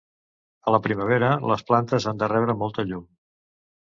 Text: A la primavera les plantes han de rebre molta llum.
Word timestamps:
A 0.69 0.73
la 0.75 0.79
primavera 0.87 1.29
les 1.51 1.63
plantes 1.69 2.07
han 2.13 2.23
de 2.25 2.31
rebre 2.33 2.57
molta 2.63 2.87
llum. 2.93 3.05